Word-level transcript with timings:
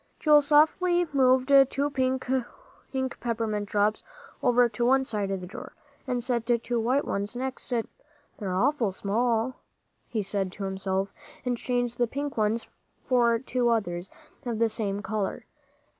Joel 0.19 0.41
softly 0.41 1.07
moved 1.13 1.51
two 1.69 1.91
pink 1.91 2.25
peppermint 3.19 3.69
drops 3.69 4.01
over 4.41 4.67
to 4.67 4.83
one 4.83 5.05
side 5.05 5.29
of 5.29 5.41
the 5.41 5.45
drawer, 5.45 5.73
and 6.07 6.23
set 6.23 6.47
two 6.47 6.79
white 6.79 7.05
ones 7.05 7.35
next 7.35 7.67
to 7.69 7.75
them. 7.83 7.87
"They're 8.39 8.55
awful 8.55 8.91
small," 8.91 9.57
he 10.07 10.23
said 10.23 10.51
to 10.53 10.63
himself, 10.63 11.13
and 11.45 11.55
changed 11.55 11.99
the 11.99 12.07
pink 12.07 12.35
ones 12.35 12.67
for 13.05 13.37
two 13.37 13.69
others 13.69 14.09
of 14.43 14.57
the 14.57 14.69
same 14.69 15.03
color. 15.03 15.45